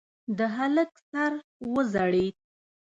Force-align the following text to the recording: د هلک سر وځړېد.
د 0.37 0.39
هلک 0.55 0.91
سر 1.09 1.33
وځړېد. 1.73 2.35